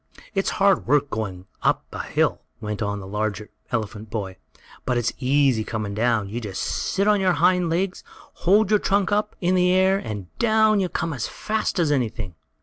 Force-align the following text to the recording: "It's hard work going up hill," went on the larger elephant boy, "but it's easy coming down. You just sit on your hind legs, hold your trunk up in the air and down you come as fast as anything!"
"It's 0.33 0.49
hard 0.57 0.87
work 0.87 1.11
going 1.11 1.45
up 1.61 1.85
hill," 1.95 2.41
went 2.59 2.81
on 2.81 2.99
the 2.99 3.05
larger 3.05 3.51
elephant 3.71 4.09
boy, 4.09 4.37
"but 4.83 4.97
it's 4.97 5.13
easy 5.19 5.63
coming 5.63 5.93
down. 5.93 6.27
You 6.27 6.41
just 6.41 6.63
sit 6.63 7.07
on 7.07 7.21
your 7.21 7.33
hind 7.33 7.69
legs, 7.69 8.03
hold 8.41 8.71
your 8.71 8.79
trunk 8.79 9.11
up 9.11 9.35
in 9.41 9.53
the 9.53 9.69
air 9.69 9.99
and 9.99 10.35
down 10.39 10.79
you 10.79 10.89
come 10.89 11.13
as 11.13 11.27
fast 11.27 11.77
as 11.77 11.91
anything!" 11.91 12.33